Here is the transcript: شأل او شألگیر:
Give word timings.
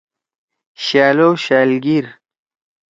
شأل 0.85 1.17
او 1.25 1.35
شألگیر: 1.45 2.05